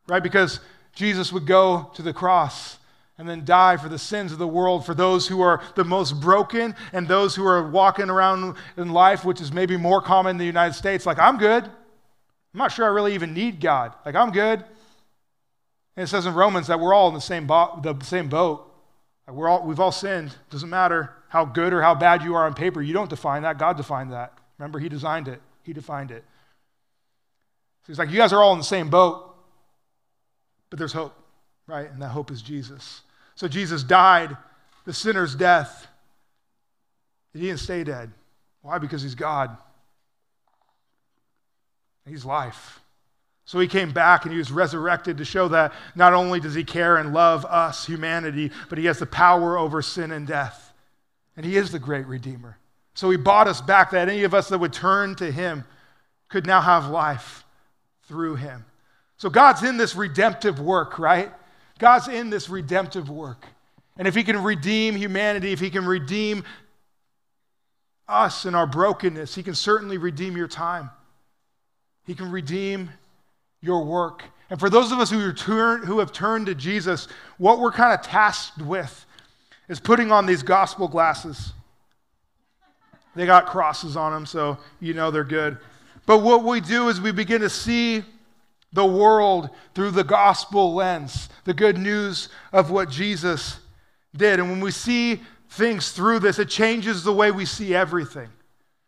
[0.10, 0.22] Right?
[0.22, 0.60] Because
[0.94, 2.78] Jesus would go to the cross
[3.24, 6.20] and then die for the sins of the world, for those who are the most
[6.20, 10.38] broken and those who are walking around in life, which is maybe more common in
[10.38, 11.64] the United States, like, I'm good.
[11.64, 13.94] I'm not sure I really even need God.
[14.06, 14.60] Like, I'm good.
[15.96, 18.70] And it says in Romans that we're all in the same, bo- the same boat.
[19.26, 20.36] Like we're all, we've all sinned.
[20.50, 22.82] Doesn't matter how good or how bad you are on paper.
[22.82, 23.58] You don't define that.
[23.58, 24.38] God defined that.
[24.58, 26.26] Remember, He designed it, He defined it.
[27.84, 29.34] So He's like, you guys are all in the same boat,
[30.70, 31.16] but there's hope,
[31.68, 31.90] right?
[31.90, 33.04] And that hope is Jesus.
[33.36, 34.36] So Jesus died
[34.86, 35.88] the sinner's death.
[37.34, 38.12] He didn't stay dead.
[38.62, 38.78] Why?
[38.78, 39.56] Because He's God.
[42.06, 42.80] He's life.
[43.46, 46.64] So he came back and he was resurrected to show that not only does he
[46.64, 50.74] care and love us, humanity, but he has the power over sin and death.
[51.36, 52.58] And he is the great Redeemer.
[52.94, 55.66] So he bought us back that any of us that would turn to him
[56.30, 57.44] could now have life
[58.08, 58.66] through him.
[59.18, 61.32] So God's in this redemptive work, right?
[61.80, 63.46] God's in this redemptive work.
[63.98, 66.44] And if he can redeem humanity, if he can redeem
[68.08, 70.90] us and our brokenness, he can certainly redeem your time.
[72.06, 72.90] He can redeem
[73.62, 74.24] your work.
[74.50, 77.08] And for those of us who, turn, who have turned to Jesus,
[77.38, 79.06] what we're kind of tasked with
[79.70, 81.54] is putting on these gospel glasses.
[83.16, 85.58] They got crosses on them, so you know they're good.
[86.06, 88.04] But what we do is we begin to see
[88.74, 93.60] the world through the gospel lens, the good news of what Jesus
[94.16, 94.40] did.
[94.40, 98.30] And when we see things through this, it changes the way we see everything.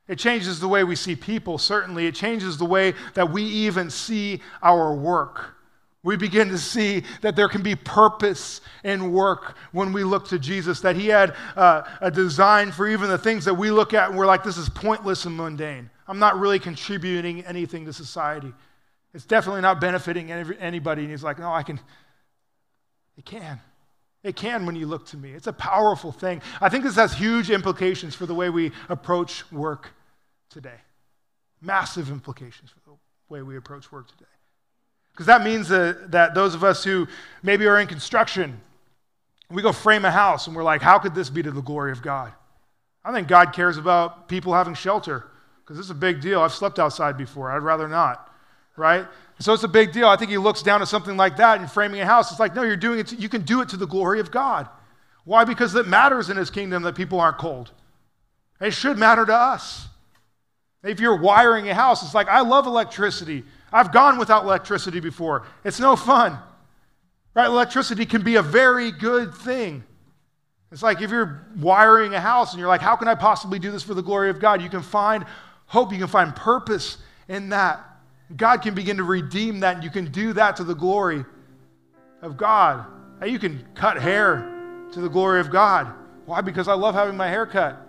[0.07, 2.05] It changes the way we see people, certainly.
[2.05, 5.55] It changes the way that we even see our work.
[6.03, 10.37] We begin to see that there can be purpose in work when we look to
[10.37, 14.09] Jesus, that He had uh, a design for even the things that we look at
[14.09, 15.89] and we're like, this is pointless and mundane.
[16.07, 18.53] I'm not really contributing anything to society.
[19.15, 21.03] It's definitely not benefiting anybody.
[21.03, 21.79] And he's like, no, I can.
[23.17, 23.61] It can.
[24.23, 25.31] It can when you look to me.
[25.31, 26.41] It's a powerful thing.
[26.59, 29.91] I think this has huge implications for the way we approach work
[30.49, 30.81] today.
[31.61, 32.97] Massive implications for the
[33.29, 34.25] way we approach work today.
[35.13, 37.07] Because that means that, that those of us who
[37.41, 38.59] maybe are in construction,
[39.49, 41.93] we go frame a house and we're like, how could this be to the glory
[41.93, 42.33] of God?
[43.05, 45.27] I think God cares about people having shelter
[45.63, 46.41] because it's a big deal.
[46.41, 47.49] I've slept outside before.
[47.49, 48.29] I'd rather not,
[48.75, 49.05] right?
[49.39, 50.07] So it's a big deal.
[50.07, 52.31] I think he looks down at something like that and framing a house.
[52.31, 53.07] It's like, no, you're doing it.
[53.07, 54.69] To, you can do it to the glory of God.
[55.25, 55.43] Why?
[55.43, 57.71] Because it matters in his kingdom that people aren't cold.
[58.61, 59.87] It should matter to us.
[60.83, 63.43] If you're wiring a house, it's like, I love electricity.
[63.73, 65.45] I've gone without electricity before.
[65.63, 66.37] It's no fun.
[67.33, 67.47] Right?
[67.47, 69.83] Electricity can be a very good thing.
[70.71, 73.71] It's like if you're wiring a house and you're like, how can I possibly do
[73.71, 74.61] this for the glory of God?
[74.61, 75.25] You can find
[75.65, 76.97] hope, you can find purpose
[77.27, 77.83] in that.
[78.35, 81.25] God can begin to redeem that, and you can do that to the glory
[82.21, 82.85] of God.
[83.25, 84.51] You can cut hair
[84.91, 85.93] to the glory of God.
[86.25, 86.41] Why?
[86.41, 87.81] Because I love having my hair cut.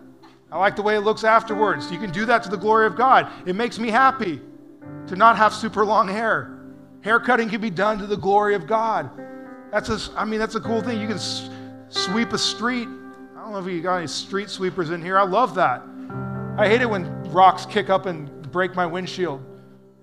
[0.53, 1.91] I like the way it looks afterwards.
[1.91, 3.31] You can do that to the glory of God.
[3.47, 4.41] It makes me happy
[5.09, 6.59] to not have super long hair.
[7.01, 9.11] Hair cutting can be done to the glory of God.
[9.73, 11.01] That's a, I mean, that's a cool thing.
[11.01, 11.51] You can s-
[11.89, 12.89] sweep a street.
[13.37, 15.19] I don't know if you got any street sweepers in here.
[15.19, 15.83] I love that.
[16.59, 19.45] I hate it when rocks kick up and break my windshield.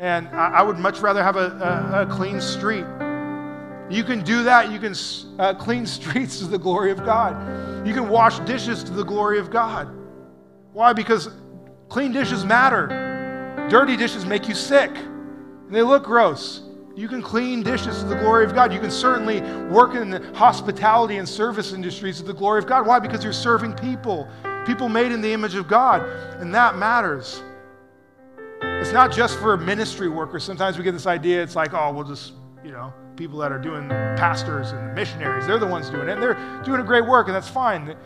[0.03, 2.85] And I, I would much rather have a, a, a, clean street.
[3.89, 4.69] You can do that.
[4.69, 4.93] You can
[5.39, 7.87] uh, clean streets to the glory of God.
[7.87, 9.87] You can wash dishes to the glory of God.
[10.73, 10.91] Why?
[10.91, 11.29] Because
[11.87, 13.67] clean dishes matter.
[13.69, 16.63] Dirty dishes make you sick, and they look gross.
[16.97, 18.73] You can clean dishes to the glory of God.
[18.73, 19.39] You can certainly
[19.69, 22.85] work in the hospitality and service industries to the glory of God.
[22.85, 22.99] Why?
[22.99, 24.27] Because you're serving people,
[24.65, 26.01] people made in the image of God,
[26.41, 27.41] and that matters.
[28.83, 30.43] It's not just for ministry workers.
[30.43, 32.33] Sometimes we get this idea, it's like, oh, we'll just,
[32.65, 36.21] you know, people that are doing pastors and missionaries, they're the ones doing it, and
[36.21, 37.85] they're doing a great work, and that's fine.
[37.85, 37.97] But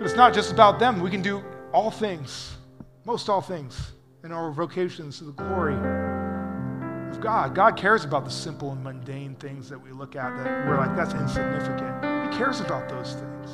[0.00, 1.00] it's not just about them.
[1.02, 1.44] We can do
[1.74, 2.56] all things,
[3.04, 3.92] most all things,
[4.24, 7.54] in our vocations to the glory of God.
[7.54, 10.96] God cares about the simple and mundane things that we look at that we're like,
[10.96, 12.32] that's insignificant.
[12.32, 13.50] He cares about those things.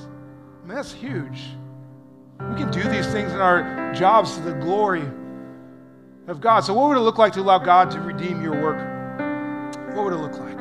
[0.62, 1.42] I mean, that's huge.
[2.38, 5.10] We can do these things in our jobs to the glory
[6.26, 6.60] of God.
[6.60, 8.78] So, what would it look like to allow God to redeem your work?
[9.94, 10.58] What would it look like?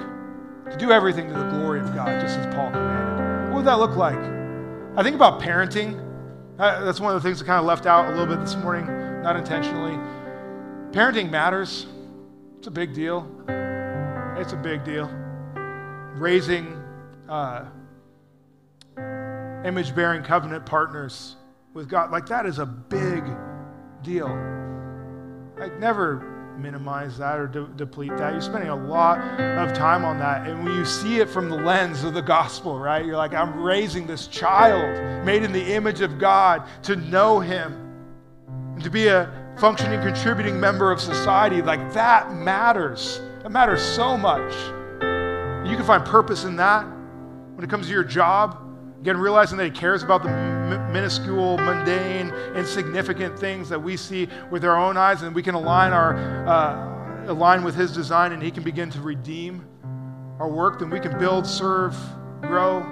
[0.72, 3.50] To do everything to the glory of God, just as Paul commanded.
[3.50, 4.20] What would that look like?
[4.98, 6.00] I think about parenting.
[6.60, 8.56] Uh, that's one of the things that kind of left out a little bit this
[8.56, 8.86] morning,
[9.24, 9.98] not intentionally.
[10.92, 11.88] Parenting matters.
[12.58, 13.28] It's a big deal.
[14.38, 15.08] It's a big deal.
[16.16, 16.80] Raising
[17.28, 17.66] uh,
[19.66, 21.36] image bearing covenant partners
[21.74, 23.24] with God, like that is a big
[24.04, 24.28] deal.
[25.64, 28.34] Like, never minimize that or de- deplete that.
[28.34, 30.46] You're spending a lot of time on that.
[30.46, 33.64] And when you see it from the lens of the gospel, right, you're like, I'm
[33.64, 37.72] raising this child made in the image of God to know Him
[38.74, 43.22] and to be a functioning, contributing member of society, like that matters.
[43.44, 44.54] That matters so much.
[45.66, 46.86] You can find purpose in that
[47.56, 48.58] when it comes to your job.
[49.00, 50.53] Again, realizing that He cares about the
[50.92, 55.94] minuscule, mundane, insignificant things that we see with our own eyes, and we can align
[55.94, 56.16] our
[56.48, 59.66] uh, align with His design, and He can begin to redeem
[60.40, 60.80] our work.
[60.80, 61.96] Then we can build, serve,
[62.42, 62.86] grow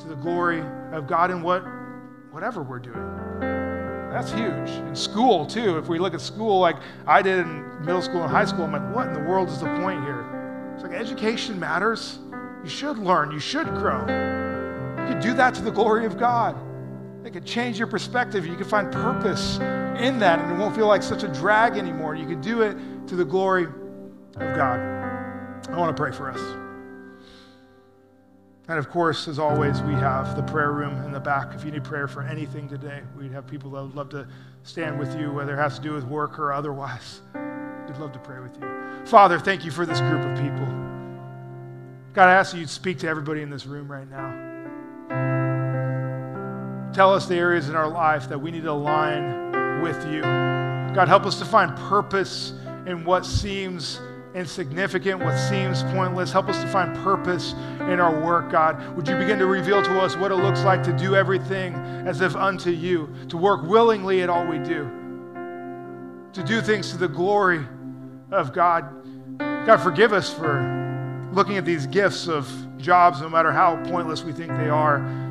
[0.00, 0.62] to the glory
[0.92, 1.62] of God in what
[2.30, 3.18] whatever we're doing.
[4.10, 4.70] That's huge.
[4.88, 6.76] In school, too, if we look at school like
[7.06, 9.60] I did in middle school and high school, I'm like, what in the world is
[9.60, 10.24] the point here?
[10.74, 12.18] It's like education matters.
[12.62, 14.00] You should learn, you should grow.
[14.00, 16.56] You can do that to the glory of God.
[17.24, 18.46] It could change your perspective.
[18.46, 22.14] You can find purpose in that, and it won't feel like such a drag anymore.
[22.14, 22.76] You can do it
[23.08, 24.78] to the glory of God.
[25.68, 26.40] I want to pray for us.
[28.68, 31.54] And of course, as always, we have the prayer room in the back.
[31.54, 34.28] If you need prayer for anything today, we'd have people that would love to
[34.62, 37.22] stand with you, whether it has to do with work or otherwise.
[37.34, 39.06] We'd love to pray with you.
[39.06, 40.66] Father, thank you for this group of people.
[42.12, 44.47] God, I ask that you'd speak to everybody in this room right now.
[46.98, 50.20] Tell us the areas in our life that we need to align with you.
[50.20, 52.54] God, help us to find purpose
[52.86, 54.00] in what seems
[54.34, 56.32] insignificant, what seems pointless.
[56.32, 58.96] Help us to find purpose in our work, God.
[58.96, 62.20] Would you begin to reveal to us what it looks like to do everything as
[62.20, 64.90] if unto you, to work willingly at all we do,
[66.32, 67.64] to do things to the glory
[68.32, 69.38] of God.
[69.38, 74.32] God, forgive us for looking at these gifts of jobs, no matter how pointless we
[74.32, 75.27] think they are,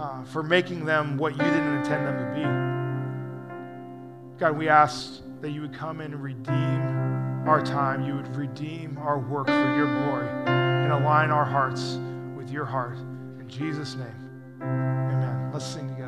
[0.00, 2.40] uh, for making them what you didn't intend them to be.
[4.38, 6.80] God, we ask that you would come and redeem
[7.46, 11.98] our time, you would redeem our work for your glory and align our hearts
[12.34, 12.96] with your heart.
[13.38, 14.30] In Jesus' name,
[14.62, 15.50] amen.
[15.52, 15.99] Let's sing together.